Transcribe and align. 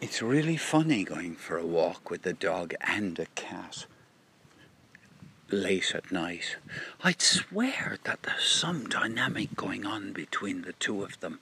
It's 0.00 0.22
really 0.22 0.56
funny 0.56 1.02
going 1.02 1.34
for 1.34 1.58
a 1.58 1.66
walk 1.66 2.08
with 2.08 2.24
a 2.24 2.32
dog 2.32 2.72
and 2.80 3.18
a 3.18 3.26
cat 3.34 3.86
late 5.50 5.92
at 5.92 6.12
night. 6.12 6.56
I'd 7.02 7.20
swear 7.20 7.98
that 8.04 8.22
there's 8.22 8.44
some 8.44 8.88
dynamic 8.88 9.56
going 9.56 9.84
on 9.84 10.12
between 10.12 10.62
the 10.62 10.74
two 10.74 11.02
of 11.02 11.18
them. 11.18 11.40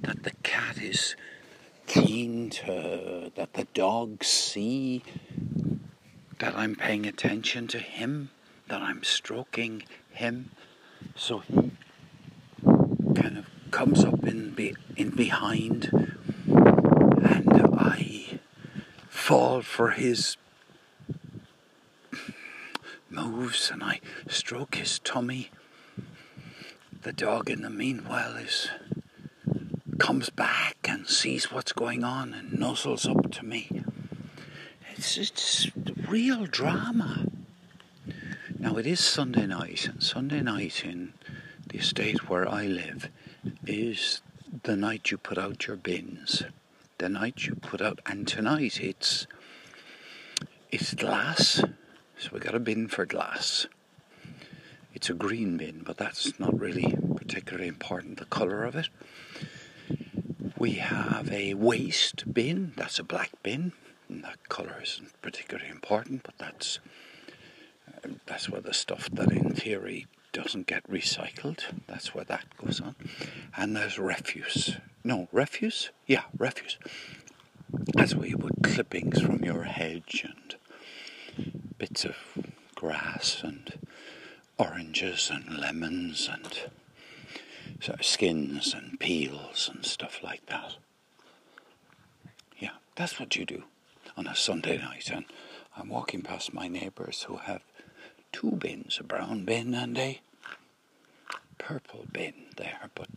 That 0.00 0.22
the 0.22 0.30
cat 0.44 0.80
is 0.80 1.16
keen 1.88 2.50
to, 2.50 3.32
that 3.34 3.54
the 3.54 3.66
dogs 3.74 4.28
see 4.28 5.02
that 6.38 6.54
I'm 6.54 6.76
paying 6.76 7.06
attention 7.06 7.66
to 7.68 7.80
him, 7.80 8.30
that 8.68 8.82
I'm 8.82 9.02
stroking 9.02 9.82
him. 10.12 10.52
So 11.16 11.40
he 11.40 11.72
kind 13.16 13.36
of 13.36 13.46
comes 13.72 14.04
up 14.04 14.22
in, 14.24 14.50
be, 14.50 14.76
in 14.96 15.10
behind 15.10 16.13
and 17.24 17.76
I 17.78 18.40
fall 19.08 19.62
for 19.62 19.90
his 19.90 20.36
moves 23.10 23.70
and 23.70 23.82
I 23.82 24.00
stroke 24.28 24.74
his 24.76 24.98
tummy. 24.98 25.50
The 27.02 27.12
dog 27.12 27.50
in 27.50 27.62
the 27.62 27.70
meanwhile 27.70 28.36
is 28.36 28.68
comes 29.98 30.28
back 30.28 30.76
and 30.88 31.08
sees 31.08 31.50
what's 31.52 31.72
going 31.72 32.02
on 32.04 32.34
and 32.34 32.52
nuzzles 32.52 33.08
up 33.08 33.30
to 33.30 33.44
me. 33.44 33.82
It's 34.92 35.16
it's 35.16 35.70
real 36.08 36.46
drama. 36.46 37.26
Now 38.58 38.76
it 38.76 38.86
is 38.86 39.00
Sunday 39.00 39.46
night, 39.46 39.86
and 39.88 40.02
Sunday 40.02 40.40
night 40.40 40.84
in 40.84 41.12
the 41.68 41.78
estate 41.78 42.28
where 42.28 42.48
I 42.48 42.66
live 42.66 43.10
is 43.66 44.22
the 44.62 44.76
night 44.76 45.10
you 45.10 45.18
put 45.18 45.38
out 45.38 45.66
your 45.66 45.76
bins. 45.76 46.44
The 46.98 47.08
night 47.08 47.46
you 47.46 47.54
put 47.56 47.80
out, 47.80 48.00
and 48.06 48.26
tonight 48.26 48.80
it's 48.80 49.26
it's 50.70 50.94
glass 50.94 51.62
so 52.18 52.30
we 52.32 52.40
got 52.40 52.54
a 52.54 52.60
bin 52.60 52.88
for 52.88 53.04
glass. 53.04 53.66
It's 54.94 55.10
a 55.10 55.14
green 55.14 55.56
bin, 55.56 55.82
but 55.84 55.98
that's 55.98 56.38
not 56.38 56.58
really 56.58 56.96
particularly 57.16 57.68
important, 57.68 58.18
the 58.18 58.24
colour 58.24 58.64
of 58.64 58.76
it. 58.76 58.88
We 60.56 60.72
have 60.74 61.30
a 61.30 61.54
waste 61.54 62.32
bin, 62.32 62.72
that's 62.76 62.98
a 62.98 63.04
black 63.04 63.30
bin. 63.42 63.72
And 64.08 64.22
that 64.24 64.48
colour 64.48 64.80
isn't 64.82 65.20
particularly 65.22 65.68
important, 65.68 66.22
but 66.22 66.38
that's 66.38 66.78
that's 68.26 68.48
where 68.48 68.60
the 68.60 68.74
stuff 68.74 69.08
that 69.12 69.32
in 69.32 69.50
theory 69.54 70.06
doesn't 70.32 70.66
get 70.66 70.88
recycled, 70.90 71.60
that's 71.86 72.14
where 72.14 72.24
that 72.24 72.44
goes 72.56 72.80
on. 72.80 72.94
And 73.56 73.76
there's 73.76 73.98
refuse. 73.98 74.76
No, 75.04 75.28
refuse? 75.32 75.90
Yeah, 76.06 76.22
refuse. 76.36 76.78
That's 77.94 78.14
where 78.14 78.26
you 78.26 78.38
put 78.38 78.62
clippings 78.62 79.20
from 79.20 79.44
your 79.44 79.64
hedge 79.64 80.24
and 80.26 80.56
bits 81.78 82.04
of 82.06 82.16
grass 82.74 83.42
and 83.42 83.78
oranges 84.58 85.30
and 85.32 85.58
lemons 85.58 86.28
and 86.32 86.70
of 87.86 88.02
skins 88.04 88.72
and 88.72 88.98
peels 88.98 89.70
and 89.72 89.84
stuff 89.84 90.22
like 90.22 90.46
that. 90.46 90.76
Yeah, 92.58 92.76
that's 92.96 93.20
what 93.20 93.36
you 93.36 93.44
do 93.44 93.64
on 94.16 94.26
a 94.26 94.34
Sunday 94.34 94.78
night. 94.78 95.10
And 95.12 95.26
I'm 95.76 95.90
walking 95.90 96.22
past 96.22 96.54
my 96.54 96.66
neighbours 96.66 97.24
who 97.24 97.36
have 97.36 97.60
two 98.32 98.52
bins 98.52 98.98
a 98.98 99.04
brown 99.04 99.44
bin 99.44 99.74
and 99.74 99.98
a 99.98 100.20
purple 101.58 102.06
bin 102.10 102.34
there, 102.56 102.90
but 102.94 103.08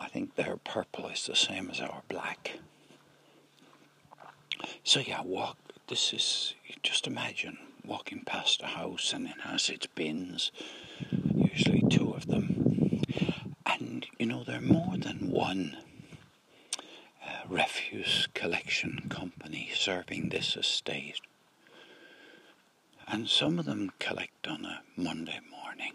I 0.00 0.08
think 0.08 0.34
their 0.34 0.56
purple 0.56 1.08
is 1.08 1.26
the 1.26 1.36
same 1.36 1.70
as 1.70 1.80
our 1.80 2.02
black. 2.08 2.58
So, 4.82 5.00
yeah, 5.00 5.22
walk 5.22 5.56
this 5.88 6.12
is 6.14 6.54
just 6.82 7.06
imagine 7.06 7.58
walking 7.84 8.22
past 8.24 8.62
a 8.62 8.66
house 8.66 9.12
and 9.12 9.26
it 9.26 9.40
has 9.42 9.68
its 9.68 9.86
bins, 9.86 10.50
usually 11.34 11.82
two 11.90 12.12
of 12.14 12.26
them, 12.26 13.02
and 13.66 14.06
you 14.18 14.26
know 14.26 14.44
there 14.44 14.58
are 14.58 14.62
more 14.62 14.96
than 14.96 15.30
one 15.30 15.76
uh, 17.26 17.42
refuse 17.48 18.28
collection 18.34 19.06
company 19.10 19.70
serving 19.74 20.30
this 20.30 20.56
estate, 20.56 21.20
and 23.06 23.28
some 23.28 23.58
of 23.58 23.66
them 23.66 23.92
collect 23.98 24.46
on 24.46 24.64
a 24.64 24.82
Monday 24.96 25.40
morning, 25.50 25.92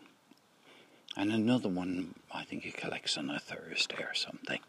and 1.17 1.31
another 1.31 1.69
one 1.69 2.15
I 2.33 2.43
think 2.43 2.63
he 2.63 2.71
collects 2.71 3.17
on 3.17 3.29
a 3.29 3.39
Thursday 3.39 4.03
or 4.03 4.13
something. 4.13 4.59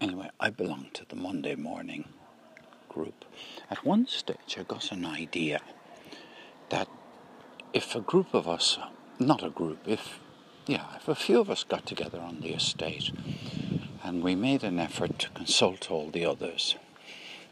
Anyway, 0.00 0.30
I 0.38 0.50
belong 0.50 0.88
to 0.94 1.04
the 1.08 1.16
Monday 1.16 1.54
morning 1.54 2.08
group. 2.88 3.24
At 3.70 3.84
one 3.84 4.06
stage, 4.06 4.56
I 4.58 4.62
got 4.62 4.92
an 4.92 5.04
idea 5.04 5.60
that 6.70 6.88
if 7.72 7.94
a 7.94 8.00
group 8.00 8.34
of 8.34 8.48
us, 8.48 8.78
not 9.18 9.42
a 9.42 9.50
group, 9.50 9.78
if 9.86 10.20
yeah, 10.66 10.96
if 10.96 11.08
a 11.08 11.14
few 11.14 11.40
of 11.40 11.50
us 11.50 11.62
got 11.62 11.84
together 11.84 12.18
on 12.18 12.40
the 12.40 12.54
estate 12.54 13.10
and 14.02 14.22
we 14.22 14.34
made 14.34 14.64
an 14.64 14.78
effort 14.78 15.18
to 15.18 15.28
consult 15.30 15.90
all 15.90 16.08
the 16.10 16.24
others, 16.24 16.76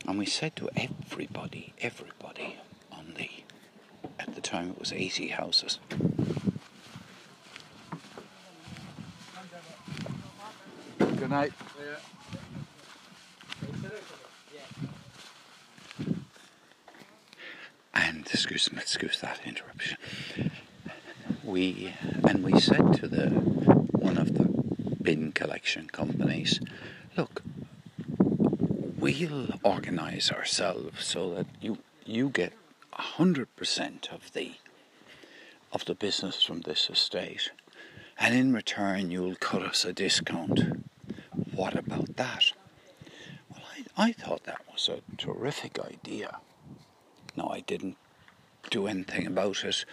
and 0.07 0.19
we 0.19 0.27
said 0.27 0.57
to 0.57 0.71
everybody, 0.77 1.75
everybody 1.81 2.57
on 2.91 3.15
the, 3.17 3.31
at 4.19 4.35
the 4.35 4.41
time 4.41 4.71
it 4.71 4.79
was 4.79 4.93
80 4.93 5.29
houses. 5.29 5.79
Night. 11.33 11.53
excuse 18.33 18.73
me, 18.73 18.79
excuse 18.81 19.21
that 19.21 19.41
interruption. 19.47 19.97
We 21.43 21.95
and 22.29 22.45
we 22.45 22.61
said 22.61 22.93
to 22.95 23.09
the 23.09 23.29
one 23.31 24.19
of 24.19 24.35
the 24.35 24.45
bin 25.03 25.33
collection 25.33 25.89
companies, 25.89 26.61
look, 27.17 27.43
we'll 28.19 29.49
organise 29.63 30.31
ourselves 30.31 31.05
so 31.05 31.35
that 31.35 31.47
you 31.61 31.79
you 32.05 32.29
get 32.29 32.53
hundred 32.93 33.55
percent 33.57 34.11
of 34.13 34.33
the 34.33 34.57
of 35.73 35.85
the 35.87 35.95
business 35.95 36.43
from 36.43 36.61
this 36.61 36.91
estate, 36.91 37.53
and 38.19 38.35
in 38.35 38.53
return 38.53 39.11
you'll 39.11 39.37
cut 39.37 39.63
us 39.63 39.85
a 39.87 39.93
discount. 39.93 40.82
What 41.55 41.77
about 41.77 42.17
that? 42.17 42.53
Well, 43.51 43.63
I, 43.97 44.09
I 44.09 44.13
thought 44.13 44.45
that 44.45 44.63
was 44.73 44.89
a 44.89 45.01
terrific 45.17 45.79
idea. 45.79 46.39
No, 47.37 47.49
I 47.49 47.61
didn't 47.61 47.97
do 48.71 48.87
anything 48.87 49.27
about 49.27 49.65
it 49.65 49.85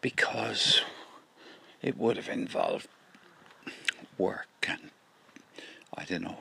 because 0.00 0.82
it 1.82 1.96
would 1.96 2.16
have 2.16 2.28
involved 2.28 2.88
work 4.18 4.48
and 4.68 4.90
I 5.96 6.04
don't 6.04 6.22
know, 6.22 6.38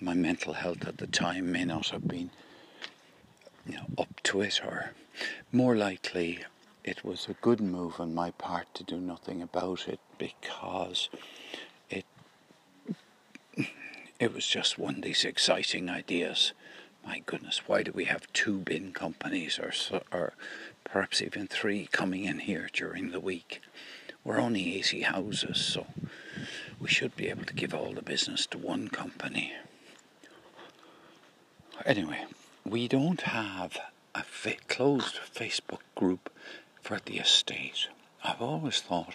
my 0.00 0.14
mental 0.14 0.52
health 0.54 0.86
at 0.86 0.98
the 0.98 1.06
time 1.06 1.52
may 1.52 1.64
not 1.64 1.88
have 1.90 2.06
been 2.08 2.30
you 3.66 3.74
know, 3.74 3.86
up 3.98 4.20
to 4.24 4.40
it 4.40 4.60
or 4.64 4.92
more 5.52 5.76
likely 5.76 6.40
it 6.84 7.04
was 7.04 7.28
a 7.28 7.34
good 7.34 7.60
move 7.60 8.00
on 8.00 8.14
my 8.14 8.32
part 8.32 8.66
to 8.74 8.82
do 8.84 8.98
nothing 8.98 9.40
about 9.40 9.86
it 9.88 10.00
because 10.18 11.08
it 14.22 14.32
was 14.32 14.46
just 14.46 14.78
one 14.78 14.94
of 14.94 15.02
these 15.02 15.24
exciting 15.24 15.90
ideas. 15.90 16.52
My 17.04 17.22
goodness, 17.26 17.62
why 17.66 17.82
do 17.82 17.90
we 17.92 18.04
have 18.04 18.32
two 18.32 18.58
bin 18.58 18.92
companies 18.92 19.58
or 19.58 19.72
or 20.12 20.34
perhaps 20.84 21.20
even 21.20 21.48
three 21.48 21.88
coming 21.90 22.24
in 22.24 22.38
here 22.38 22.68
during 22.72 23.10
the 23.10 23.18
week. 23.18 23.60
We're 24.22 24.38
only 24.38 24.76
80 24.76 25.02
houses, 25.02 25.60
so 25.60 25.86
we 26.78 26.88
should 26.88 27.16
be 27.16 27.28
able 27.28 27.46
to 27.46 27.54
give 27.54 27.74
all 27.74 27.94
the 27.94 28.02
business 28.02 28.46
to 28.46 28.58
one 28.58 28.86
company. 28.86 29.54
Anyway, 31.84 32.24
we 32.64 32.86
don't 32.86 33.22
have 33.22 33.76
a 34.14 34.22
fa- 34.22 34.62
closed 34.68 35.18
Facebook 35.34 35.80
group 35.96 36.30
for 36.80 37.00
the 37.04 37.18
estate. 37.18 37.88
I've 38.22 38.40
always 38.40 38.80
thought 38.80 39.14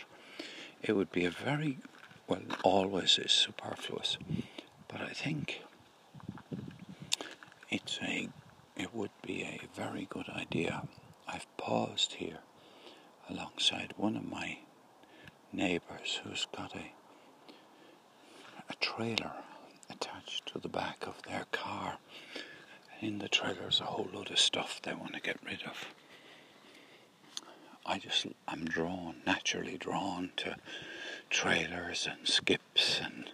it 0.81 0.97
would 0.97 1.13
be 1.13 1.23
a 1.23 1.31
very, 1.31 1.77
well, 2.27 2.41
always 2.63 3.17
is 3.17 3.31
superfluous, 3.31 4.17
but 4.87 5.01
I 5.01 5.09
think 5.09 5.61
it's 7.69 7.99
a, 8.01 8.29
it 8.75 8.93
would 8.93 9.11
be 9.21 9.43
a 9.43 9.61
very 9.75 10.07
good 10.09 10.29
idea 10.29 10.87
I've 11.27 11.45
paused 11.57 12.13
here 12.13 12.39
alongside 13.29 13.93
one 13.97 14.15
of 14.15 14.25
my 14.25 14.59
neighbours 15.51 16.21
who's 16.23 16.47
got 16.55 16.75
a 16.75 16.91
a 18.69 18.73
trailer 18.75 19.31
attached 19.89 20.45
to 20.47 20.59
the 20.59 20.67
back 20.67 21.05
of 21.07 21.21
their 21.23 21.45
car. 21.51 21.97
In 22.99 23.19
the 23.19 23.29
trailer 23.29 23.69
is 23.69 23.79
a 23.79 23.85
whole 23.85 24.09
load 24.13 24.31
of 24.31 24.39
stuff 24.39 24.81
they 24.81 24.93
want 24.93 25.13
to 25.13 25.21
get 25.21 25.37
rid 25.45 25.63
of. 25.63 25.85
I 27.85 27.99
just 27.99 28.25
I'm 28.47 28.65
drawn, 28.65 29.17
naturally 29.25 29.77
drawn 29.77 30.31
to 30.37 30.57
trailers 31.29 32.07
and 32.09 32.27
skips 32.27 32.99
and 33.01 33.29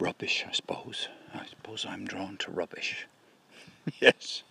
rubbish, 0.00 0.44
I 0.48 0.52
suppose. 0.52 1.08
I 1.34 1.46
suppose 1.46 1.86
I'm 1.86 2.06
drawn 2.06 2.36
to 2.38 2.50
rubbish. 2.50 3.06
yes, 4.00 4.42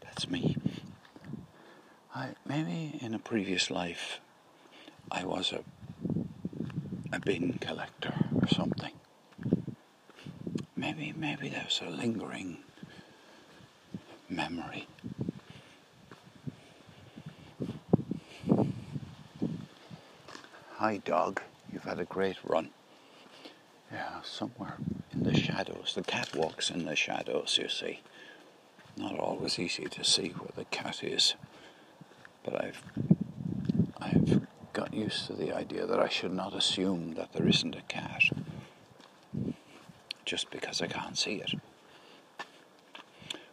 that's 0.00 0.28
me. 0.28 0.56
I 2.14 2.30
maybe 2.46 2.98
in 3.00 3.14
a 3.14 3.18
previous 3.18 3.70
life 3.70 4.20
I 5.10 5.24
was 5.24 5.52
a 5.52 5.60
a 7.12 7.20
bin 7.20 7.58
collector 7.60 8.14
or 8.40 8.48
something. 8.48 8.92
Maybe 10.76 11.12
maybe 11.16 11.48
there's 11.48 11.80
a 11.86 11.90
lingering 11.90 12.58
memory. 14.28 14.86
Hi 20.76 20.98
dog, 20.98 21.42
you've 21.72 21.84
had 21.84 21.98
a 21.98 22.04
great 22.04 22.36
run. 22.44 22.70
Somewhere 24.24 24.76
in 25.12 25.22
the 25.24 25.36
shadows. 25.36 25.92
The 25.94 26.02
cat 26.02 26.34
walks 26.34 26.70
in 26.70 26.84
the 26.84 26.96
shadows, 26.96 27.58
you 27.60 27.68
see. 27.68 28.00
Not 28.96 29.18
always 29.18 29.58
easy 29.58 29.84
to 29.84 30.04
see 30.04 30.30
where 30.30 30.50
the 30.56 30.64
cat 30.66 31.02
is. 31.02 31.34
But 32.44 32.64
I've 32.64 32.82
I've 34.00 34.46
got 34.72 34.94
used 34.94 35.26
to 35.26 35.32
the 35.32 35.54
idea 35.54 35.86
that 35.86 35.98
I 35.98 36.08
should 36.08 36.32
not 36.32 36.54
assume 36.54 37.14
that 37.14 37.32
there 37.32 37.48
isn't 37.48 37.74
a 37.74 37.82
cat 37.82 38.22
just 40.24 40.50
because 40.50 40.82
I 40.82 40.86
can't 40.86 41.16
see 41.16 41.36
it. 41.36 41.54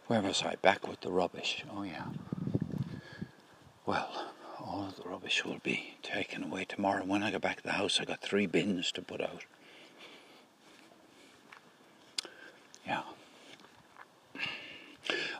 Where 0.06 0.20
was 0.20 0.42
I? 0.42 0.54
Back 0.56 0.86
with 0.86 1.00
the 1.00 1.10
rubbish. 1.10 1.64
Oh, 1.74 1.82
yeah. 1.82 2.04
Well, 3.84 4.08
all 4.60 4.92
the 4.96 5.08
rubbish 5.08 5.44
will 5.44 5.58
be 5.62 5.94
taken 6.02 6.44
away 6.44 6.64
tomorrow. 6.64 7.04
When 7.04 7.22
I 7.22 7.30
go 7.30 7.38
back 7.38 7.56
to 7.56 7.62
the 7.62 7.72
house, 7.72 7.98
I 8.00 8.04
got 8.04 8.20
three 8.20 8.46
bins 8.46 8.92
to 8.92 9.02
put 9.02 9.20
out. 9.20 9.44
Yeah. 12.86 13.02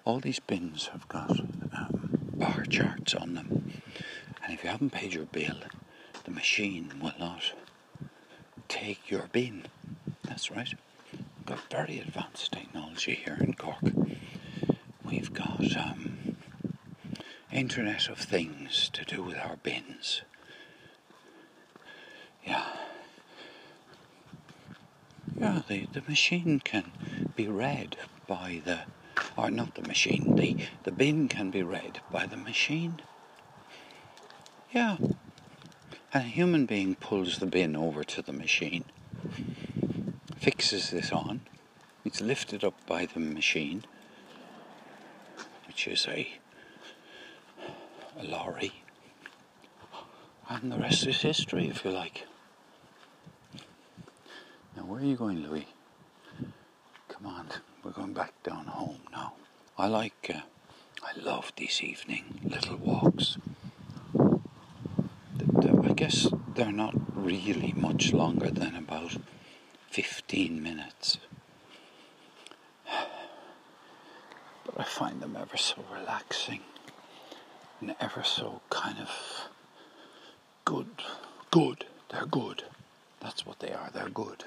All 0.06 0.20
these 0.20 0.38
bins 0.38 0.86
have 0.92 1.06
got 1.08 1.38
um, 1.40 2.18
bar 2.34 2.64
charts 2.64 3.14
on 3.14 3.34
them. 3.34 3.72
And 4.42 4.54
if 4.54 4.62
you 4.62 4.70
haven't 4.70 4.90
paid 4.92 5.12
your 5.12 5.26
bill, 5.26 5.56
the 6.24 6.30
machine 6.30 6.92
will 7.02 7.12
not 7.18 7.52
take 8.68 9.10
your 9.10 9.26
bin. 9.32 9.64
That's 10.24 10.50
right. 10.50 10.72
We've 11.12 11.46
got 11.46 11.70
very 11.70 11.98
advanced 11.98 12.52
technology 12.52 13.14
here 13.14 13.36
in 13.40 13.54
Cork. 13.54 13.82
We've 15.04 15.32
got 15.34 15.76
um, 15.76 16.36
Internet 17.52 18.08
of 18.08 18.18
Things 18.18 18.88
to 18.92 19.04
do 19.04 19.22
with 19.22 19.36
our 19.36 19.56
bins. 19.56 20.22
Yeah. 22.44 22.64
Yeah, 25.38 25.62
the, 25.68 25.86
the 25.92 26.02
machine 26.08 26.60
can 26.60 26.92
be 27.34 27.48
read 27.48 27.96
by 28.26 28.62
the, 28.64 28.80
or 29.36 29.50
not 29.50 29.74
the 29.74 29.82
machine, 29.82 30.36
the, 30.36 30.56
the 30.84 30.92
bin 30.92 31.28
can 31.28 31.50
be 31.50 31.62
read 31.62 32.00
by 32.10 32.26
the 32.26 32.36
machine. 32.36 33.00
Yeah. 34.72 34.96
And 36.12 36.24
a 36.24 36.28
human 36.28 36.66
being 36.66 36.94
pulls 36.94 37.38
the 37.38 37.46
bin 37.46 37.76
over 37.76 38.02
to 38.04 38.22
the 38.22 38.32
machine, 38.32 38.84
fixes 40.38 40.90
this 40.90 41.12
on, 41.12 41.42
it's 42.04 42.20
lifted 42.20 42.62
up 42.62 42.74
by 42.86 43.06
the 43.06 43.20
machine, 43.20 43.84
which 45.66 45.88
is 45.88 46.06
a, 46.08 46.28
a 48.18 48.24
lorry, 48.24 48.72
and 50.48 50.70
the 50.70 50.78
rest 50.78 51.06
is 51.06 51.20
history, 51.20 51.68
if 51.68 51.84
you 51.84 51.90
like. 51.90 52.26
Now, 54.76 54.84
where 54.84 55.00
are 55.00 55.04
you 55.04 55.16
going, 55.16 55.42
Louis? 55.42 55.66
Come 57.08 57.26
on, 57.26 57.48
we're 57.82 57.90
going 57.90 58.05
back 58.16 58.32
down 58.42 58.64
home 58.64 59.00
now. 59.12 59.34
I 59.76 59.88
like, 59.88 60.30
uh, 60.34 60.40
I 61.02 61.20
love 61.20 61.52
these 61.56 61.82
evening 61.82 62.40
little 62.42 62.78
walks. 62.78 63.36
I 64.14 65.92
guess 65.92 66.26
they're 66.54 66.72
not 66.72 66.94
really 67.14 67.74
much 67.76 68.14
longer 68.14 68.50
than 68.50 68.74
about 68.74 69.18
15 69.90 70.62
minutes. 70.62 71.18
But 74.64 74.80
I 74.80 74.84
find 74.84 75.20
them 75.20 75.36
ever 75.38 75.56
so 75.58 75.84
relaxing 75.92 76.60
and 77.80 77.94
ever 78.00 78.24
so 78.24 78.62
kind 78.70 78.98
of 78.98 79.10
good. 80.64 80.88
Good. 81.50 81.84
They're 82.08 82.26
good. 82.26 82.64
That's 83.20 83.44
what 83.46 83.60
they 83.60 83.72
are. 83.72 83.90
They're 83.92 84.08
good. 84.08 84.44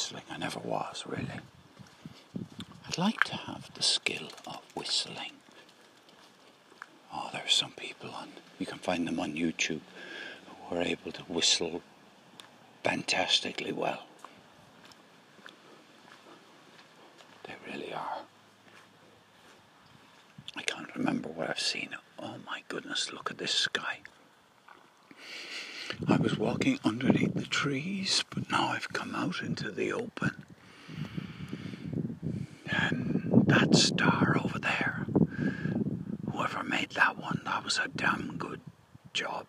whistling. 0.00 0.22
I 0.30 0.38
never 0.38 0.60
was, 0.60 1.04
really. 1.06 1.40
I'd 2.86 2.98
like 2.98 3.24
to 3.24 3.36
have 3.36 3.70
the 3.74 3.82
skill 3.82 4.28
of 4.46 4.60
whistling. 4.74 5.32
Oh, 7.12 7.28
there 7.32 7.42
are 7.44 7.48
some 7.48 7.72
people 7.72 8.10
on, 8.10 8.28
you 8.58 8.66
can 8.66 8.78
find 8.78 9.06
them 9.06 9.20
on 9.20 9.34
YouTube, 9.34 9.80
who 10.70 10.76
are 10.76 10.82
able 10.82 11.10
to 11.12 11.22
whistle 11.24 11.82
fantastically 12.84 13.72
well. 13.72 14.04
They 17.44 17.54
really 17.70 17.92
are. 17.92 18.18
I 20.56 20.62
can't 20.62 20.94
remember 20.94 21.28
what 21.28 21.50
I've 21.50 21.60
seen. 21.60 21.90
Oh 22.18 22.36
my 22.46 22.62
goodness, 22.68 23.12
look 23.12 23.30
at 23.30 23.38
this 23.38 23.52
sky. 23.52 23.98
I 26.06 26.16
was 26.16 26.38
walking 26.38 26.78
underneath 26.84 27.34
the 27.34 27.46
trees, 27.46 28.24
but 28.30 28.50
now 28.50 28.68
I've 28.68 28.92
come 28.92 29.14
out 29.14 29.42
into 29.42 29.70
the 29.72 29.92
open. 29.92 30.44
And 32.70 33.44
that 33.48 33.74
star 33.74 34.36
over 34.42 34.60
there, 34.60 35.06
whoever 36.32 36.62
made 36.62 36.90
that 36.90 37.18
one, 37.18 37.42
that 37.44 37.64
was 37.64 37.78
a 37.78 37.88
damn 37.88 38.36
good 38.38 38.60
job. 39.12 39.46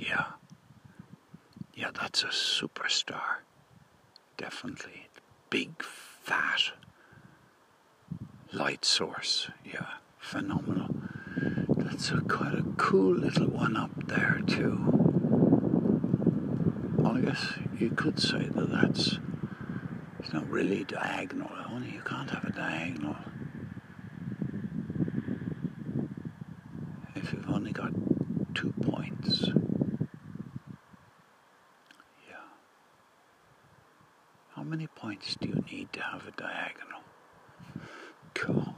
Yeah. 0.00 0.24
Yeah, 1.74 1.90
that's 1.98 2.22
a 2.22 2.28
superstar. 2.28 3.42
Definitely. 4.36 5.08
Big, 5.50 5.82
fat 5.82 6.72
light 8.52 8.84
source. 8.84 9.48
Yeah, 9.64 9.86
phenomenal. 10.18 10.94
That's 11.76 12.10
a 12.10 12.20
quite 12.22 12.54
a 12.54 12.64
cool 12.76 13.14
little 13.14 13.48
one 13.48 13.76
up 13.76 14.06
there, 14.06 14.40
too. 14.46 14.78
I 17.04 17.20
guess 17.20 17.52
you 17.78 17.90
could 17.90 18.18
say 18.18 18.48
that 18.54 18.70
that's 18.70 19.18
it's 20.20 20.32
not 20.32 20.48
really 20.50 20.84
diagonal. 20.84 21.50
Only 21.70 21.90
you 21.90 22.00
can't 22.04 22.30
have 22.30 22.44
a 22.44 22.52
diagonal 22.52 23.16
if 27.16 27.32
you've 27.32 27.48
only 27.50 27.72
got 27.72 27.92
two 28.54 28.72
points. 28.82 29.48
Yeah. 32.28 32.46
How 34.54 34.62
you 35.40 35.62
need 35.70 35.92
to 35.92 36.00
have 36.00 36.26
a 36.26 36.32
diagonal? 36.32 37.00
Cool. 38.34 38.74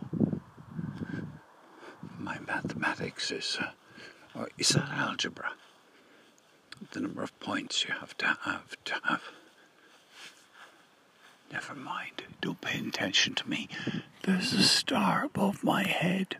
My 2.18 2.38
mathematics 2.46 3.30
is, 3.30 3.58
uh, 3.60 3.70
or 4.38 4.48
is 4.58 4.70
that 4.70 4.88
algebra? 4.90 5.52
the 6.90 7.00
number 7.00 7.22
of 7.22 7.38
points 7.40 7.84
you 7.84 7.94
have 7.94 8.16
to 8.18 8.26
have 8.42 8.76
to 8.84 8.94
have. 9.04 9.22
Never 11.52 11.74
mind, 11.74 12.22
don't 12.40 12.60
pay 12.60 12.78
attention 12.78 13.34
to 13.34 13.48
me. 13.48 13.68
There's 14.22 14.52
a 14.52 14.62
star 14.62 15.24
above 15.24 15.62
my 15.62 15.84
head. 15.84 16.36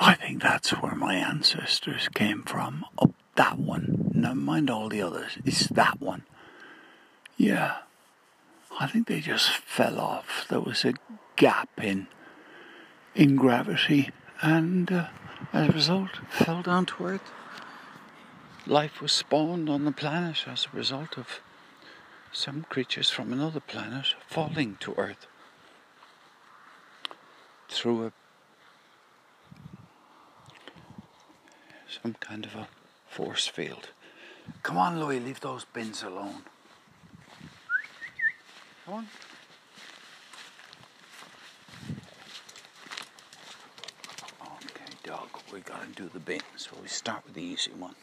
I 0.00 0.14
think 0.14 0.42
that's 0.42 0.70
where 0.70 0.94
my 0.94 1.14
ancestors 1.14 2.08
came 2.08 2.42
from. 2.42 2.84
Up 3.00 3.12
that 3.36 3.58
one. 3.58 4.10
Never 4.14 4.34
mind 4.34 4.70
all 4.70 4.88
the 4.88 5.02
others. 5.02 5.38
It's 5.44 5.68
that 5.68 6.00
one. 6.00 6.24
Yeah. 7.38 7.78
I 8.78 8.86
think 8.86 9.06
they 9.06 9.20
just 9.20 9.48
fell 9.50 9.98
off. 9.98 10.44
There 10.50 10.60
was 10.60 10.84
a 10.84 10.92
gap 11.36 11.70
in 11.82 12.08
in 13.14 13.34
gravity, 13.34 14.10
and 14.42 14.92
uh, 14.92 15.06
as 15.52 15.70
a 15.70 15.72
result, 15.72 16.10
fell 16.28 16.62
down 16.62 16.86
to 16.86 17.04
earth 17.04 17.32
life 18.68 19.00
was 19.00 19.12
spawned 19.12 19.70
on 19.70 19.84
the 19.84 19.92
planet 19.92 20.44
as 20.46 20.66
a 20.66 20.76
result 20.76 21.16
of 21.16 21.40
some 22.32 22.66
creatures 22.68 23.08
from 23.08 23.32
another 23.32 23.60
planet 23.60 24.14
falling 24.26 24.76
to 24.80 24.94
Earth 24.96 25.26
through 27.68 28.06
a 28.06 28.12
some 32.02 32.14
kind 32.20 32.44
of 32.44 32.54
a 32.54 32.68
force 33.08 33.46
field. 33.46 33.88
Come 34.62 34.76
on, 34.76 35.00
Louis, 35.00 35.20
leave 35.20 35.40
those 35.40 35.64
bins 35.64 36.02
alone. 36.02 36.42
Come 38.88 38.96
on. 38.96 39.06
Okay, 44.64 44.94
dog, 45.04 45.28
we 45.52 45.60
gotta 45.60 45.88
do 45.94 46.08
the 46.08 46.18
bin, 46.18 46.40
so 46.56 46.70
we 46.80 46.88
start 46.88 47.22
with 47.26 47.34
the 47.34 47.42
easy 47.42 47.72
one. 47.72 47.94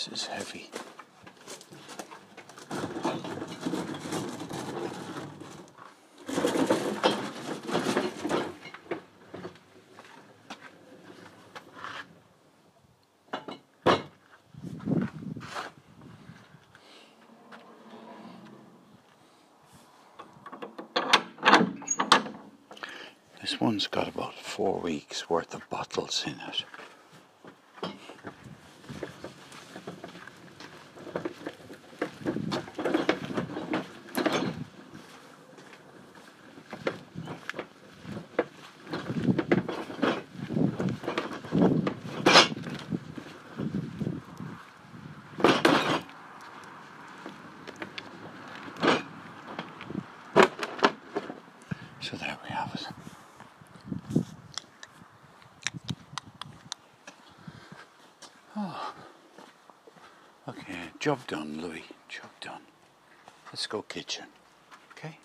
This 0.00 0.22
is 0.22 0.26
heavy. 0.28 0.70
This 23.42 23.60
one's 23.60 23.86
got 23.86 24.08
about 24.08 24.32
four 24.34 24.80
weeks 24.80 25.28
worth 25.28 25.52
of 25.52 25.68
bottles 25.68 26.24
in 26.26 26.40
it. 26.48 26.64
So 52.02 52.16
there 52.16 52.36
we 52.42 52.48
have 52.48 52.74
it. 52.74 52.88
Oh. 58.56 58.94
Okay, 60.48 60.89
job 61.00 61.26
done, 61.26 61.62
Louis. 61.62 61.84
Job 62.10 62.30
done. 62.42 62.60
Let's 63.46 63.66
go 63.66 63.80
kitchen. 63.80 64.26
Okay? 64.92 65.18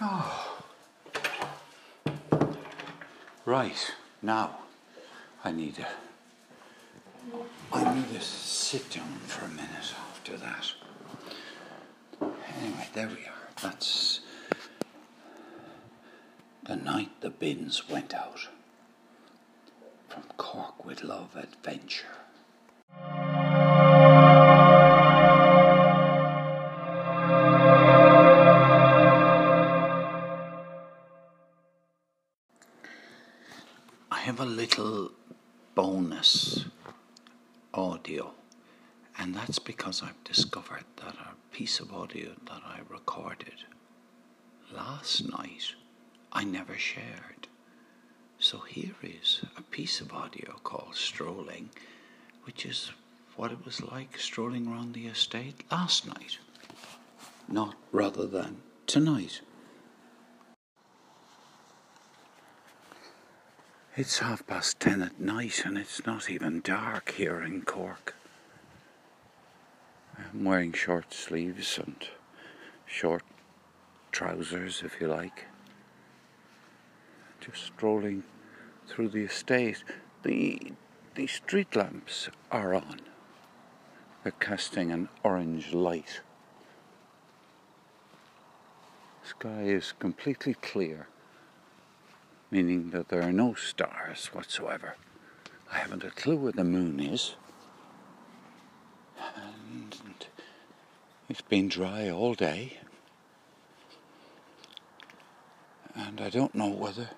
Oh. 0.00 0.58
Right, 3.46 3.94
now 4.20 4.58
I 5.44 5.52
need 5.52 5.76
to 5.76 5.86
To 8.22 8.28
sit 8.28 8.88
down 8.90 9.18
for 9.26 9.46
a 9.46 9.48
minute 9.48 9.92
after 10.12 10.36
that. 10.36 10.72
Anyway, 12.20 12.88
there 12.94 13.08
we 13.08 13.26
are. 13.26 13.48
That's 13.60 14.20
the 16.62 16.76
night 16.76 17.20
the 17.20 17.30
bins 17.30 17.88
went 17.88 18.14
out. 18.14 18.46
From 20.08 20.22
Cork 20.36 20.84
with 20.84 21.02
Love 21.02 21.34
Adventure. 21.34 22.06
I 34.12 34.18
have 34.20 34.38
a 34.38 34.46
little 34.46 35.10
bonus 35.74 36.66
audio, 37.74 38.32
and 39.18 39.34
that's 39.34 39.58
because 39.58 40.02
I've 40.02 40.22
discovered 40.24 40.84
that 40.96 41.14
a 41.14 41.54
piece 41.54 41.80
of 41.80 41.92
audio 41.92 42.30
that 42.46 42.62
I 42.64 42.80
recorded 42.88 43.64
last 44.74 45.28
night 45.30 45.74
I 46.32 46.44
never 46.44 46.76
shared. 46.76 47.48
So 48.38 48.58
here 48.60 48.94
is 49.02 49.42
a 49.56 49.62
piece 49.62 50.00
of 50.00 50.12
audio 50.12 50.54
called 50.64 50.94
Strolling, 50.96 51.70
which 52.44 52.66
is 52.66 52.90
what 53.36 53.52
it 53.52 53.64
was 53.64 53.82
like 53.82 54.18
strolling 54.18 54.66
around 54.66 54.94
the 54.94 55.06
estate 55.06 55.64
last 55.70 56.06
night, 56.06 56.38
not 57.48 57.76
rather 57.92 58.26
than 58.26 58.62
tonight. 58.86 59.40
It's 63.94 64.20
half 64.20 64.46
past 64.46 64.80
ten 64.80 65.02
at 65.02 65.20
night 65.20 65.66
and 65.66 65.76
it's 65.76 66.06
not 66.06 66.30
even 66.30 66.62
dark 66.62 67.10
here 67.10 67.42
in 67.42 67.60
Cork. 67.60 68.14
I'm 70.16 70.44
wearing 70.44 70.72
short 70.72 71.12
sleeves 71.12 71.78
and 71.78 71.96
short 72.86 73.22
trousers, 74.10 74.82
if 74.82 74.98
you 74.98 75.08
like. 75.08 75.44
Just 77.42 77.64
strolling 77.64 78.22
through 78.88 79.10
the 79.10 79.24
estate. 79.24 79.84
The, 80.22 80.72
the 81.14 81.26
street 81.26 81.76
lamps 81.76 82.30
are 82.50 82.72
on. 82.72 83.02
They're 84.22 84.32
casting 84.40 84.90
an 84.90 85.10
orange 85.22 85.74
light. 85.74 86.22
The 89.22 89.28
Sky 89.28 89.62
is 89.64 89.92
completely 89.98 90.54
clear. 90.54 91.08
Meaning 92.52 92.90
that 92.90 93.08
there 93.08 93.22
are 93.22 93.32
no 93.32 93.54
stars 93.54 94.26
whatsoever. 94.26 94.94
I 95.72 95.78
haven't 95.78 96.04
a 96.04 96.10
clue 96.10 96.36
where 96.36 96.52
the 96.52 96.64
moon 96.64 97.00
is. 97.00 97.34
And 99.34 100.26
it's 101.30 101.40
been 101.40 101.68
dry 101.68 102.10
all 102.10 102.34
day. 102.34 102.78
And 105.94 106.20
I 106.20 106.28
don't 106.28 106.54
know 106.54 106.68
whether 106.68 107.08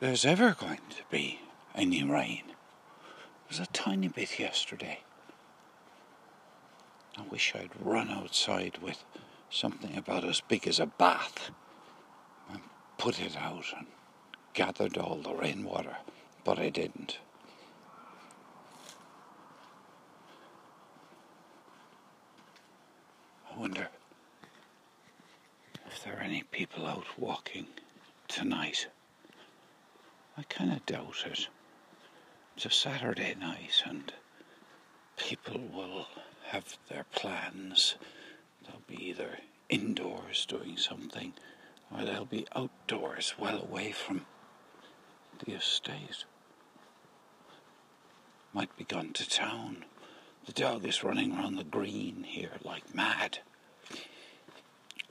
there's 0.00 0.26
ever 0.26 0.54
going 0.58 0.80
to 0.90 1.02
be 1.10 1.40
any 1.74 2.04
rain. 2.04 2.42
There 2.46 3.48
was 3.48 3.58
a 3.58 3.66
tiny 3.72 4.08
bit 4.08 4.38
yesterday. 4.38 5.00
I 7.16 7.22
wish 7.22 7.54
I'd 7.54 7.70
run 7.80 8.10
outside 8.10 8.78
with 8.82 9.02
something 9.48 9.96
about 9.96 10.24
as 10.24 10.42
big 10.42 10.68
as 10.68 10.78
a 10.78 10.86
bath 10.86 11.50
put 13.08 13.20
it 13.20 13.38
out 13.38 13.64
and 13.74 13.86
gathered 14.52 14.98
all 14.98 15.16
the 15.16 15.32
rainwater, 15.32 15.96
but 16.44 16.58
I 16.58 16.68
didn't. 16.68 17.16
I 23.50 23.58
wonder 23.58 23.88
if 25.86 26.04
there 26.04 26.18
are 26.18 26.22
any 26.22 26.42
people 26.50 26.84
out 26.84 27.06
walking 27.16 27.68
tonight. 28.28 28.88
I 30.36 30.42
kind 30.42 30.70
of 30.70 30.84
doubt 30.84 31.24
it. 31.24 31.48
It's 32.58 32.66
a 32.66 32.70
Saturday 32.70 33.34
night 33.40 33.84
and 33.86 34.12
people 35.16 35.62
will 35.72 36.08
have 36.48 36.76
their 36.90 37.06
plans. 37.12 37.94
They'll 38.64 38.82
be 38.86 39.02
either 39.02 39.38
indoors 39.70 40.44
doing 40.44 40.76
something 40.76 41.32
they'll 41.96 42.24
be 42.24 42.46
outdoors 42.54 43.34
well 43.38 43.60
away 43.60 43.92
from 43.92 44.26
the 45.44 45.52
estate. 45.52 46.24
Might 48.52 48.74
be 48.76 48.84
gone 48.84 49.12
to 49.14 49.28
town. 49.28 49.84
The 50.46 50.52
dog 50.52 50.84
is 50.86 51.04
running 51.04 51.34
round 51.36 51.58
the 51.58 51.64
green 51.64 52.24
here 52.24 52.52
like 52.64 52.94
mad, 52.94 53.40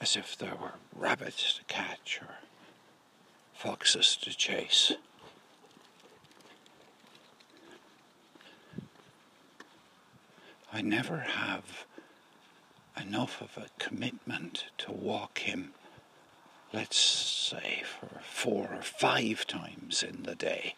as 0.02 0.16
if 0.16 0.38
there 0.38 0.56
were 0.56 0.74
rabbits 0.96 1.54
to 1.58 1.64
catch 1.66 2.20
or 2.22 2.36
foxes 3.54 4.16
to 4.18 4.36
chase. 4.36 4.94
I 10.72 10.82
never 10.82 11.20
have 11.20 11.86
enough 13.00 13.42
of 13.42 13.58
a 13.58 13.70
commitment 13.80 14.66
to 14.80 14.92
walk 14.92 15.40
him, 15.40 15.74
let's 16.74 16.98
say, 16.98 17.84
for 17.84 18.20
four 18.22 18.70
or 18.74 18.82
five 18.82 19.48
times 19.48 20.04
in 20.04 20.24
the 20.24 20.36
day. 20.36 20.76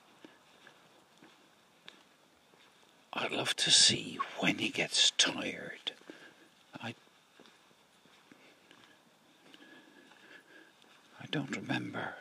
I'd 3.14 3.32
love 3.32 3.56
to 3.58 3.72
see 3.72 4.20
when 4.40 4.60
he 4.60 4.70
gets 4.70 5.12
tired. 5.12 5.92
I 6.82 6.94
I 11.22 11.26
don't 11.32 11.56
remember 11.56 12.16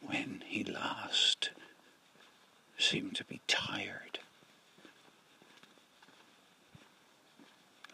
when 0.00 0.42
he 0.46 0.62
last 0.64 1.50
seemed 2.76 3.16
to 3.16 3.24
be 3.24 3.40
tired. 3.46 4.18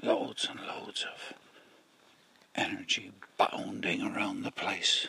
loads 0.03 0.49
and 0.51 0.61
loads 0.61 1.05
of 1.05 1.35
energy 2.91 3.13
bounding 3.39 4.03
around 4.03 4.43
the 4.43 4.51
place. 4.51 5.09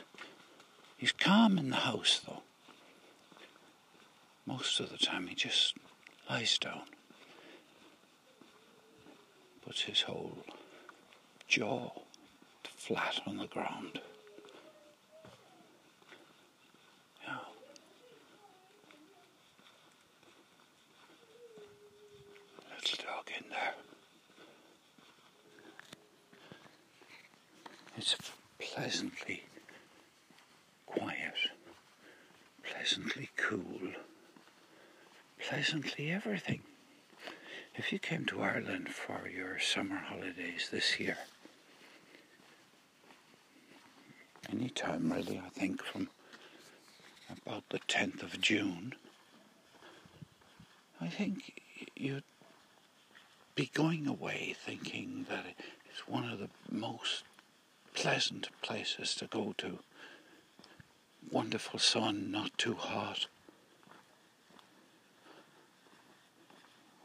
He's 0.98 1.12
calm 1.12 1.58
in 1.58 1.70
the 1.70 1.78
house, 1.78 2.22
though. 2.26 2.44
Most 4.46 4.80
of 4.80 4.92
the 4.92 4.98
time, 4.98 5.28
he 5.28 5.36
just 5.36 5.76
lies 6.30 6.58
down, 6.58 6.84
puts 9.66 9.82
his 9.82 10.02
whole 10.02 10.38
jaw 11.48 11.92
flat 12.64 13.22
on 13.26 13.38
the 13.38 13.48
ground. 13.48 14.00
Yeah. 17.26 17.38
Little 22.76 23.06
dog 23.06 23.30
in 23.40 23.50
there. 23.50 23.74
It's 27.98 28.16
pleasantly 28.58 29.44
quiet, 30.88 31.36
pleasantly 32.64 33.30
cool, 33.36 33.92
pleasantly 35.52 36.10
everything. 36.10 36.62
If 37.76 37.92
you 37.92 38.00
came 38.00 38.26
to 38.28 38.42
Ireland 38.42 38.88
for 38.88 39.28
your 39.28 39.60
summer 39.60 39.98
holidays 39.98 40.70
this 40.72 40.98
year, 40.98 41.18
any 44.50 44.70
time 44.70 45.12
really, 45.12 45.42
I 45.46 45.50
think 45.50 45.84
from 45.84 46.08
about 47.30 47.66
the 47.68 47.80
10th 47.80 48.24
of 48.24 48.40
June, 48.40 48.94
I 51.02 51.08
think 51.08 51.62
you'd 51.98 52.24
be 53.54 53.70
going 53.74 54.08
away 54.08 54.56
thinking 54.58 55.26
that 55.28 55.44
it's 55.90 56.08
one 56.08 56.30
of 56.30 56.40
the 56.40 56.50
most 56.70 57.24
pleasant 57.94 58.48
places 58.62 59.14
to 59.16 59.28
go 59.28 59.54
to. 59.58 59.80
Wonderful 61.30 61.80
sun, 61.80 62.32
not 62.32 62.58
too 62.58 62.76
hot. 62.76 63.28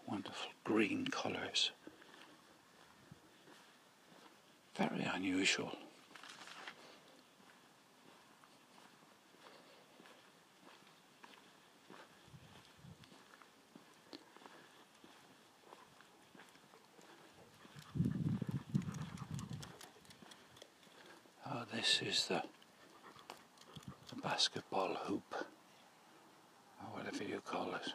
Wonderful 0.09 0.53
green 0.65 1.07
colours. 1.09 1.73
Very 4.77 5.03
unusual. 5.13 5.73
Oh, 21.49 21.63
this 21.75 22.01
is 22.03 22.27
the, 22.27 22.43
the 24.15 24.21
basketball 24.23 24.95
hoop, 25.07 25.35
or 25.35 26.99
whatever 26.99 27.25
you 27.25 27.41
call 27.45 27.75
it. 27.75 27.93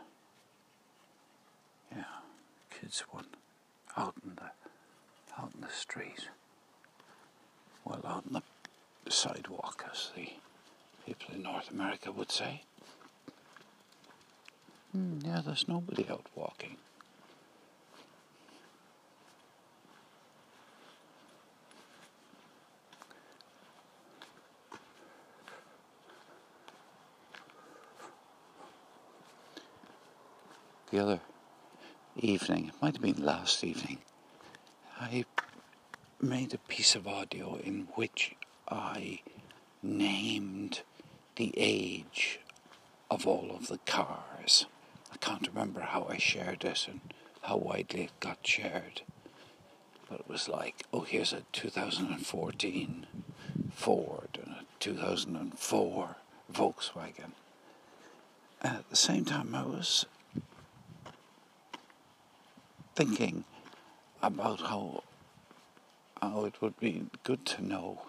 Kids 2.92 3.06
one 3.10 3.28
out 3.96 4.16
in 4.22 4.36
the 4.36 4.52
out 5.42 5.52
in 5.56 5.62
the 5.62 5.70
street. 5.70 6.28
Well, 7.86 8.02
out 8.06 8.26
in 8.28 8.34
the 8.34 9.12
sidewalk, 9.12 9.86
as 9.90 10.12
the 10.14 10.28
people 11.06 11.34
in 11.34 11.44
North 11.44 11.72
America 11.72 12.12
would 12.12 12.32
say. 12.32 12.64
Mm, 14.94 15.26
yeah, 15.26 15.42
there's 15.46 15.70
nobody 15.70 16.06
out 16.10 16.26
walking. 16.36 16.76
the 30.92 31.00
other 31.00 31.22
evening, 32.18 32.68
it 32.70 32.82
might 32.82 32.96
have 32.96 33.02
been 33.02 33.24
last 33.24 33.64
evening, 33.64 34.00
I 35.00 35.26
made 36.22 36.54
a 36.54 36.58
piece 36.58 36.96
of 36.96 37.08
audio 37.08 37.58
in 37.64 37.88
which 37.96 38.36
I 38.70 39.22
named 39.82 40.82
the 41.36 41.54
age 41.58 42.40
of 43.10 43.26
all 43.26 43.52
of 43.52 43.68
the 43.68 43.80
cars. 43.80 44.66
I 45.12 45.18
can't 45.18 45.48
remember 45.48 45.82
how 45.82 46.06
I 46.10 46.18
shared 46.18 46.64
it 46.64 46.88
and 46.88 47.02
how 47.42 47.58
widely 47.58 48.04
it 48.04 48.20
got 48.20 48.46
shared. 48.46 49.02
But 50.10 50.22
it 50.22 50.30
was 50.30 50.48
like, 50.48 50.84
oh, 50.94 51.02
here's 51.02 51.34
a 51.34 51.44
2014 51.52 53.08
Ford 53.74 54.40
and 54.44 54.54
a 54.54 54.66
2004 54.80 56.16
Volkswagen. 56.54 57.32
And 58.62 58.78
at 58.78 58.90
the 58.90 58.96
same 58.96 59.26
time, 59.26 59.56
I 59.56 59.64
was 59.64 60.06
thinking 63.04 63.44
about 64.22 64.62
how 64.62 65.02
how 66.22 66.46
it 66.46 66.62
would 66.62 66.80
be 66.80 67.04
good 67.24 67.44
to 67.48 67.66
know 67.66 68.04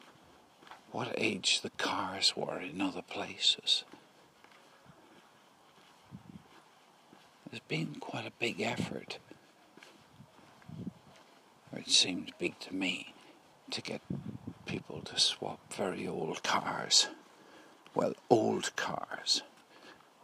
what 0.90 1.14
age 1.16 1.62
the 1.62 1.70
cars 1.70 2.35
were 2.37 2.61
in 2.61 2.78
other 2.78 3.00
places. 3.00 3.85
There's 7.50 7.62
been 7.68 7.96
quite 8.00 8.26
a 8.26 8.33
big 8.38 8.61
effort, 8.61 9.18
or 11.72 11.78
it 11.78 11.88
seemed 11.88 12.33
big 12.38 12.59
to 12.61 12.74
me, 12.74 13.14
to 13.70 13.81
get 13.81 14.02
people 14.66 15.00
to 15.07 15.18
swap 15.18 15.72
very 15.72 16.07
old 16.07 16.42
cars 16.42 17.09
Well, 17.94 18.12
old 18.28 18.76
cars, 18.76 19.42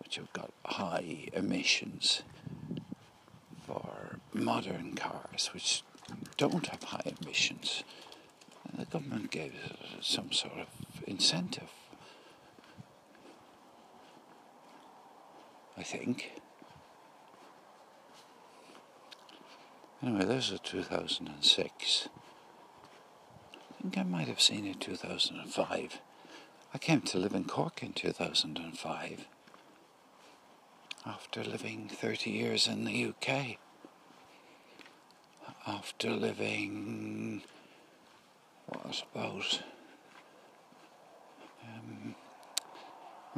which 0.01 0.17
have 0.17 0.33
got 0.35 0.51
high 0.67 1.29
emissions, 1.33 2.23
modern 4.39 4.95
cars, 4.95 5.51
which 5.53 5.83
don't 6.37 6.67
have 6.67 6.83
high 6.83 7.13
emissions. 7.21 7.85
The 8.77 8.85
government 8.85 9.31
gave 9.31 9.55
some 10.01 10.31
sort 10.33 10.59
of 10.59 10.67
incentive, 11.07 11.71
I 15.77 15.83
think. 15.83 16.33
Anyway, 20.03 20.25
there's 20.25 20.53
a 20.53 20.59
2006. 20.59 22.09
I 23.79 23.83
think 23.83 23.99
I 23.99 24.03
might 24.03 24.29
have 24.29 24.41
seen 24.41 24.67
it 24.67 24.81
2005. 24.81 26.01
I 26.73 26.79
came 26.79 27.01
to 27.01 27.19
live 27.19 27.35
in 27.35 27.45
Cork 27.45 27.83
in 27.83 27.93
2005 27.95 29.27
after 31.07 31.43
living 31.43 31.89
30 31.89 32.31
years 32.31 32.69
in 32.69 32.85
the 32.85 33.07
UK. 33.07 33.59
After 35.67 36.11
living, 36.11 37.43
what, 38.67 38.95
suppose, 38.95 39.61
um, 41.63 42.15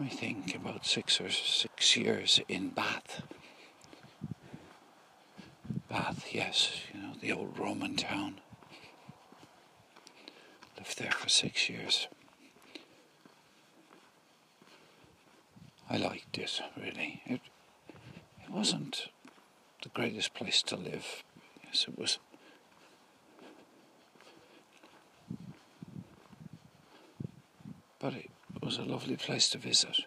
me 0.01 0.09
think, 0.09 0.55
about 0.55 0.87
six 0.87 1.21
or 1.21 1.29
six 1.31 1.97
years 1.97 2.41
in 2.49 2.71
Bath. 2.71 3.23
Bath, 5.89 6.27
yes, 6.33 6.81
you 6.95 7.01
know, 7.03 7.13
the 7.21 7.33
old 7.33 7.59
Roman 7.59 7.97
town. 7.97 8.41
Lived 10.79 10.99
there 10.99 11.11
for 11.11 11.29
six 11.29 11.69
years. 11.69 12.09
I 15.91 15.97
liked 15.97 16.39
it, 16.39 16.61
really. 16.81 17.21
It, 17.27 17.41
it 18.45 18.51
wasn't 18.51 19.09
the 19.83 19.89
greatest 19.91 20.33
place 20.35 20.63
to 20.63 20.77
live. 20.77 21.25
Yes, 21.73 21.87
it 21.89 21.99
was. 21.99 22.19
But 28.01 28.15
it 28.15 28.31
was 28.63 28.79
a 28.79 28.83
lovely 28.83 29.17
place 29.17 29.49
to 29.51 29.59
visit. 29.59 30.01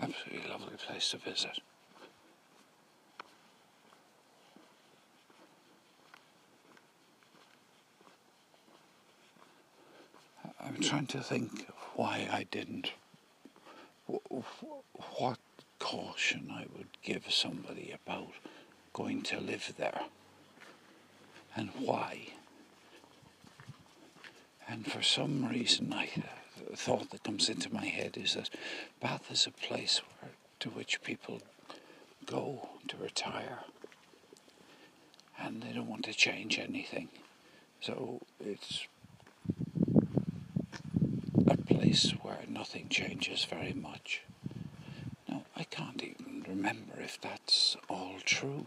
Absolutely 0.00 0.50
lovely 0.50 0.76
place 0.76 1.10
to 1.10 1.18
visit. 1.18 1.60
I'm 10.58 10.80
trying 10.80 11.06
to 11.08 11.20
think 11.20 11.66
why 11.94 12.28
I 12.30 12.46
didn't. 12.50 12.92
What 14.06 15.38
caution 15.78 16.50
I 16.52 16.66
would 16.76 16.88
give 17.02 17.30
somebody 17.32 17.94
about 18.04 18.32
going 18.92 19.22
to 19.22 19.40
live 19.40 19.72
there 19.78 20.02
and 21.56 21.70
why. 21.78 22.28
And 24.68 24.90
for 24.90 25.02
some 25.02 25.46
reason, 25.46 25.92
I 25.92 26.08
the 26.68 26.76
thought 26.76 27.10
that 27.10 27.24
comes 27.24 27.48
into 27.48 27.72
my 27.72 27.86
head 27.86 28.16
is 28.16 28.34
that 28.34 28.50
Bath 29.00 29.30
is 29.30 29.46
a 29.46 29.50
place 29.50 30.00
where, 30.20 30.32
to 30.60 30.68
which 30.70 31.02
people 31.02 31.40
go 32.26 32.68
to 32.88 32.96
retire 32.96 33.60
and 35.38 35.62
they 35.62 35.72
don't 35.72 35.88
want 35.88 36.04
to 36.04 36.12
change 36.12 36.58
anything. 36.58 37.08
So 37.80 38.20
it's 38.38 38.86
a 41.48 41.56
place 41.56 42.10
where 42.22 42.38
nothing 42.48 42.88
changes 42.88 43.44
very 43.44 43.72
much. 43.72 44.22
Now, 45.28 45.42
I 45.56 45.64
can't 45.64 46.02
even 46.02 46.44
remember 46.46 47.00
if 47.00 47.20
that's 47.20 47.76
all 47.88 48.16
true. 48.24 48.66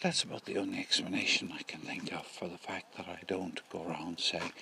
That's 0.00 0.22
about 0.22 0.44
the 0.44 0.58
only 0.58 0.78
explanation 0.78 1.52
I 1.52 1.62
can 1.62 1.80
think 1.80 2.12
of 2.12 2.24
for 2.24 2.46
the 2.46 2.56
fact 2.56 2.96
that 2.96 3.08
I 3.08 3.18
don't 3.26 3.60
go 3.68 3.84
around 3.84 4.20
saying 4.20 4.52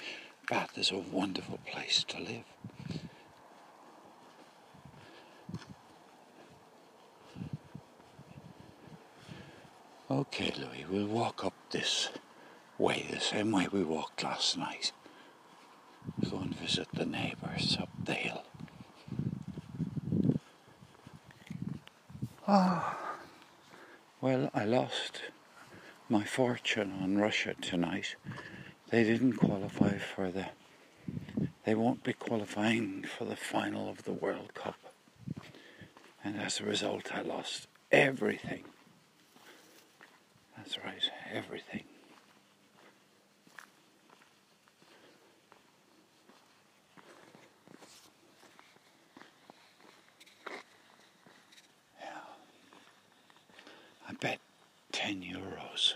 Bath 0.49 0.79
is 0.79 0.90
a 0.90 0.96
wonderful 0.96 1.59
place 1.70 2.03
to 2.05 2.18
live. 2.18 2.44
Okay, 10.11 10.53
Louis, 10.57 10.87
we'll 10.88 11.07
walk 11.07 11.44
up 11.44 11.53
this 11.70 12.09
way, 12.79 13.05
the 13.11 13.20
same 13.20 13.53
way 13.53 13.68
we 13.70 13.83
walked 13.83 14.22
last 14.22 14.57
night. 14.57 14.92
Go 16.31 16.38
and 16.38 16.55
visit 16.55 16.88
the 16.94 17.05
neighbours 17.05 17.77
up 17.79 17.90
the 18.05 18.14
hill. 18.14 18.42
Ah, 22.49 23.06
well, 24.27 24.51
I 24.53 24.65
lost 24.65 25.23
my 26.09 26.25
fortune 26.25 26.93
on 27.01 27.17
Russia 27.17 27.55
tonight. 27.61 28.17
They 28.91 29.05
didn't 29.05 29.35
qualify 29.35 29.99
for 29.99 30.33
the. 30.33 30.47
They 31.65 31.77
won't 31.77 32.03
be 32.03 32.12
qualifying 32.12 33.05
for 33.05 33.25
the 33.25 33.37
final 33.37 33.89
of 33.89 34.03
the 34.03 34.12
World 34.12 34.53
Cup. 34.53 34.81
And 36.25 36.41
as 36.41 36.59
a 36.59 36.65
result, 36.65 37.15
I 37.15 37.23
lost 37.23 37.69
everything. 37.93 38.65
That's 40.57 40.77
right, 40.79 41.09
everything. 41.33 41.85
I 54.09 54.12
bet 54.12 54.39
10 54.93 55.23
euros. 55.23 55.95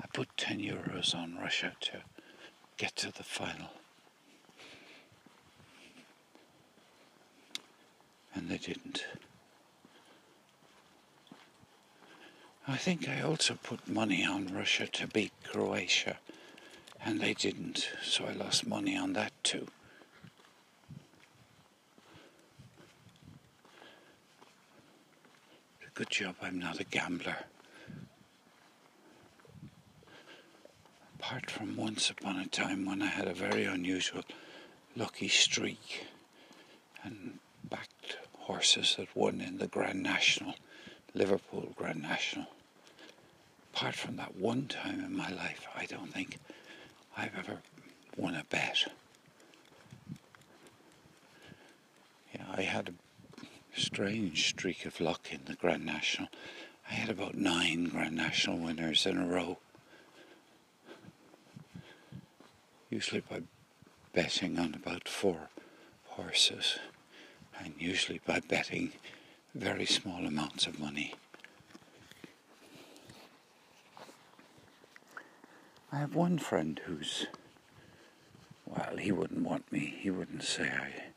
I 0.00 0.06
put 0.12 0.36
10 0.36 0.58
euros 0.58 1.14
on 1.14 1.38
Russia 1.40 1.72
to 1.80 2.02
get 2.76 2.96
to 2.96 3.12
the 3.12 3.22
final. 3.22 3.70
And 8.34 8.48
they 8.48 8.58
didn't. 8.58 9.04
I 12.66 12.76
think 13.02 13.18
I 13.18 13.22
also 13.22 13.58
put 13.62 13.88
money 13.88 14.24
on 14.24 14.54
Russia 14.54 14.86
to 14.86 15.06
beat 15.08 15.32
Croatia, 15.44 16.18
and 17.04 17.20
they 17.20 17.34
didn't, 17.34 17.88
so 18.02 18.26
I 18.26 18.32
lost 18.32 18.66
money 18.66 18.96
on 18.96 19.12
that 19.14 19.32
too. 19.42 19.66
Good 25.94 26.10
job 26.10 26.36
I'm 26.40 26.58
not 26.58 26.80
a 26.80 26.84
gambler. 26.84 27.36
Apart 31.18 31.50
from 31.50 31.76
once 31.76 32.08
upon 32.08 32.38
a 32.38 32.46
time 32.46 32.86
when 32.86 33.02
I 33.02 33.06
had 33.06 33.28
a 33.28 33.34
very 33.34 33.64
unusual 33.64 34.22
lucky 34.96 35.28
streak 35.28 36.06
and 37.04 37.38
backed 37.68 38.16
horses 38.38 38.94
that 38.96 39.14
won 39.14 39.40
in 39.40 39.58
the 39.58 39.66
Grand 39.66 40.02
National, 40.02 40.54
Liverpool 41.14 41.72
Grand 41.76 42.00
National. 42.00 42.46
Apart 43.82 43.96
from 43.96 44.14
that 44.14 44.36
one 44.36 44.68
time 44.68 45.00
in 45.00 45.16
my 45.16 45.28
life, 45.30 45.66
I 45.74 45.86
don't 45.86 46.14
think 46.14 46.38
I've 47.16 47.36
ever 47.36 47.58
won 48.16 48.36
a 48.36 48.44
bet. 48.48 48.84
Yeah, 52.32 52.44
I 52.56 52.62
had 52.62 52.90
a 52.90 53.80
strange 53.80 54.50
streak 54.50 54.86
of 54.86 55.00
luck 55.00 55.32
in 55.32 55.40
the 55.46 55.56
Grand 55.56 55.84
National. 55.84 56.28
I 56.88 56.94
had 56.94 57.10
about 57.10 57.34
nine 57.34 57.86
Grand 57.86 58.14
National 58.14 58.56
winners 58.56 59.04
in 59.04 59.18
a 59.18 59.26
row. 59.26 59.58
Usually 62.88 63.22
by 63.28 63.40
betting 64.12 64.60
on 64.60 64.74
about 64.74 65.08
four 65.08 65.48
horses, 66.04 66.78
and 67.58 67.74
usually 67.80 68.20
by 68.24 68.38
betting 68.38 68.92
very 69.56 69.86
small 69.86 70.24
amounts 70.24 70.68
of 70.68 70.78
money. 70.78 71.14
I 75.94 75.98
have 75.98 76.14
one 76.14 76.38
friend 76.38 76.80
who's, 76.86 77.26
well, 78.64 78.96
he 78.96 79.12
wouldn't 79.12 79.44
want 79.46 79.70
me, 79.70 79.94
he 80.00 80.10
wouldn't 80.10 80.42
say 80.42 80.64
I, 80.64 81.12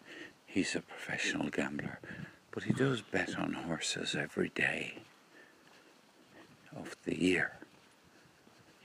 he's 0.46 0.76
a 0.76 0.82
professional 0.82 1.50
gambler. 1.50 2.00
But 2.52 2.64
he 2.64 2.74
does 2.74 3.02
bet 3.02 3.40
on 3.40 3.54
horses 3.54 4.16
every 4.16 4.50
day 4.50 5.00
of 6.76 6.98
the 7.06 7.18
year. 7.18 7.54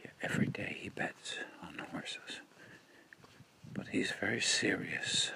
Yeah, 0.05 0.11
every 0.23 0.47
day 0.47 0.77
he 0.79 0.91
bets 0.91 1.39
on 1.61 1.79
horses. 1.91 2.41
But 3.75 3.89
he's 3.89 4.13
very 4.13 4.41
serious. 4.41 5.33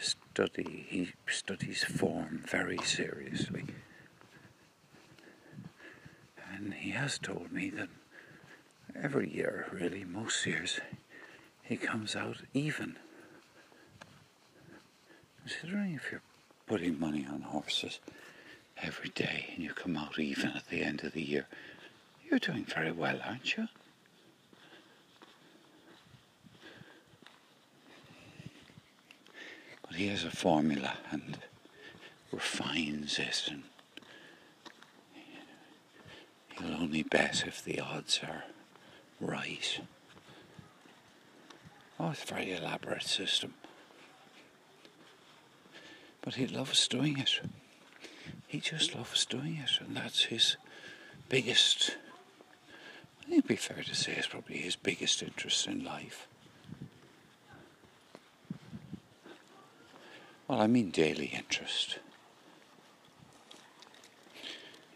Study 0.00 0.86
he 0.88 1.12
studies 1.26 1.84
form 1.84 2.42
very 2.46 2.78
seriously. 2.78 3.64
And 6.54 6.72
he 6.74 6.90
has 6.90 7.18
told 7.18 7.52
me 7.52 7.70
that 7.70 7.88
every 9.00 9.28
year, 9.28 9.66
really, 9.72 10.04
most 10.04 10.46
years, 10.46 10.80
he 11.62 11.76
comes 11.76 12.14
out 12.14 12.38
even. 12.52 12.96
Considering 15.40 15.94
if 15.94 16.10
you're 16.10 16.22
putting 16.66 16.98
money 16.98 17.26
on 17.30 17.42
horses 17.42 17.98
every 18.82 19.10
day 19.10 19.46
and 19.54 19.62
you 19.62 19.70
come 19.70 19.96
out 19.96 20.18
even 20.18 20.50
at 20.50 20.68
the 20.68 20.82
end 20.82 21.04
of 21.04 21.12
the 21.12 21.22
year, 21.22 21.46
you're 22.28 22.38
doing 22.38 22.64
very 22.64 22.92
well, 22.92 23.18
aren't 23.24 23.56
you? 23.56 23.68
But 29.86 29.96
he 29.96 30.08
has 30.08 30.24
a 30.24 30.30
formula 30.30 30.94
and 31.10 31.38
refines 32.32 33.18
it 33.18 33.48
and 33.48 33.62
he'll 36.58 36.74
only 36.80 37.02
bet 37.02 37.44
if 37.46 37.62
the 37.62 37.78
odds 37.80 38.20
are 38.26 38.44
right. 39.24 39.80
Oh, 41.98 42.10
it's 42.10 42.24
a 42.24 42.34
very 42.34 42.52
elaborate 42.52 43.04
system. 43.04 43.54
But 46.22 46.34
he 46.34 46.46
loves 46.46 46.88
doing 46.88 47.18
it. 47.18 47.40
He 48.46 48.60
just 48.60 48.94
loves 48.94 49.26
doing 49.26 49.56
it, 49.62 49.80
and 49.80 49.96
that's 49.96 50.24
his 50.24 50.56
biggest, 51.28 51.96
I 53.20 53.24
think 53.24 53.38
it'd 53.38 53.48
be 53.48 53.56
fair 53.56 53.82
to 53.82 53.94
say, 53.94 54.12
it's 54.12 54.26
probably 54.26 54.58
his 54.58 54.76
biggest 54.76 55.22
interest 55.22 55.66
in 55.66 55.84
life. 55.84 56.26
Well, 60.46 60.60
I 60.60 60.66
mean 60.66 60.90
daily 60.90 61.26
interest. 61.26 61.98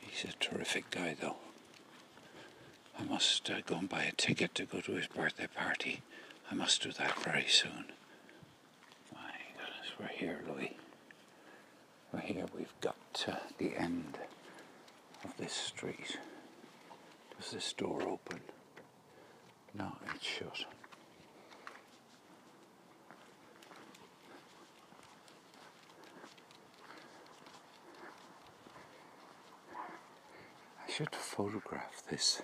He's 0.00 0.24
a 0.24 0.36
terrific 0.38 0.90
guy, 0.90 1.16
though. 1.20 1.36
I 2.98 3.04
must 3.04 3.48
uh, 3.50 3.60
go 3.64 3.76
and 3.76 3.88
buy 3.88 4.02
a 4.04 4.12
ticket 4.12 4.54
to 4.56 4.64
go 4.64 4.80
to 4.80 4.92
his 4.92 5.06
birthday 5.06 5.46
party. 5.46 6.02
I 6.50 6.54
must 6.54 6.82
do 6.82 6.92
that 6.92 7.18
very 7.20 7.46
soon. 7.46 7.86
My 9.14 9.32
goodness, 9.56 9.92
we're 9.98 10.08
here, 10.08 10.40
Louis. 10.48 10.76
We're 12.12 12.20
here. 12.20 12.46
We've 12.56 12.72
got 12.80 12.96
to 13.14 13.38
the 13.58 13.76
end 13.76 14.18
of 15.24 15.36
this 15.36 15.52
street. 15.52 16.18
Does 17.40 17.52
this 17.52 17.72
door 17.72 18.02
open? 18.02 18.40
No, 19.74 19.92
it's 20.14 20.24
shut. 20.24 20.64
I 30.86 30.90
should 30.90 31.14
photograph 31.14 32.02
this, 32.10 32.42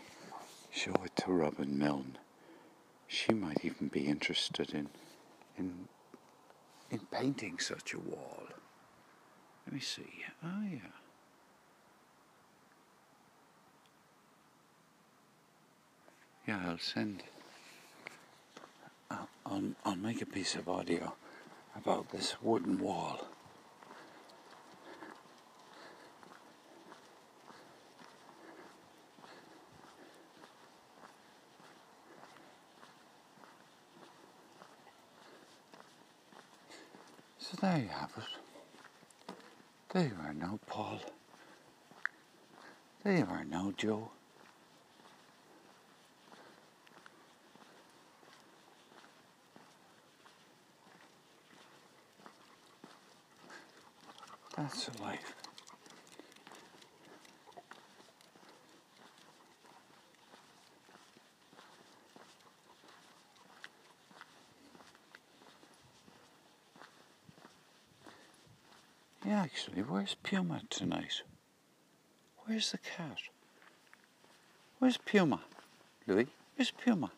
show 0.74 0.94
it 1.04 1.14
to 1.16 1.32
Robin 1.32 1.78
Milne. 1.78 2.18
She 3.06 3.32
might 3.32 3.64
even 3.64 3.88
be 3.88 4.06
interested 4.06 4.74
in 4.74 4.88
in 5.56 5.88
in 6.90 7.00
painting 7.10 7.58
such 7.58 7.94
a 7.94 7.98
wall. 7.98 8.42
Let 9.66 9.74
me 9.74 9.80
see. 9.80 10.24
Oh 10.44 10.62
yeah. 10.70 10.78
Yeah, 16.46 16.60
I'll 16.66 16.78
send. 16.78 17.22
I'll, 19.10 19.28
I'll, 19.46 19.62
I'll 19.84 19.96
make 19.96 20.20
a 20.20 20.26
piece 20.26 20.56
of 20.56 20.68
audio 20.68 21.14
about 21.74 22.10
this 22.10 22.36
wooden 22.42 22.78
wall. 22.78 23.28
There 37.64 37.78
you 37.78 37.88
have 37.88 38.10
it. 38.18 39.34
There 39.92 40.02
you 40.02 40.16
are 40.22 40.34
now, 40.34 40.58
Paul. 40.66 41.00
There 43.02 43.16
you 43.16 43.24
are 43.24 43.44
now, 43.44 43.72
Joe. 43.76 44.10
That's 54.56 54.90
life. 55.00 55.43
Actually, 69.66 69.82
where's 69.82 70.14
Puma 70.22 70.60
tonight? 70.68 71.22
Where's 72.44 72.72
the 72.72 72.76
cat? 72.76 73.16
Where's 74.78 74.98
Puma? 74.98 75.40
Louis, 76.06 76.26
where's 76.54 76.70
Puma? 76.70 77.10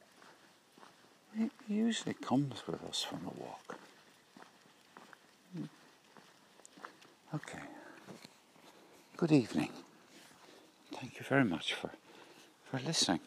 He 1.37 1.51
usually 1.67 2.15
comes 2.15 2.63
with 2.69 2.85
us 2.85 3.03
from 3.03 3.23
a 3.27 3.43
walk. 3.43 3.79
Okay. 7.35 7.59
Good 9.17 9.33
evening. 9.33 9.71
Thank 10.93 11.19
you 11.19 11.27
very 11.29 11.45
much 11.45 11.75
for, 11.75 11.91
for 12.71 12.79
listening. 12.79 13.21